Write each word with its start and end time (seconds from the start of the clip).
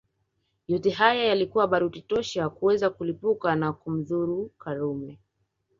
Yote 0.67 0.89
haya 0.89 1.23
yalikuwa 1.25 1.67
baruti 1.67 2.01
tosha 2.01 2.49
kuweza 2.49 2.89
kulipuka 2.89 3.55
na 3.55 3.73
kumdhuru 3.73 4.51
Karume 4.57 5.19